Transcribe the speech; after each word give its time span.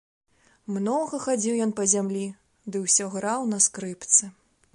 Многа 0.77 1.19
хадзіў 1.25 1.59
ён 1.65 1.73
па 1.81 1.85
зямлі 1.93 2.25
ды 2.73 2.77
ўсё 2.87 3.05
граў 3.19 3.47
на 3.53 3.63
скрыпцы. 3.69 4.37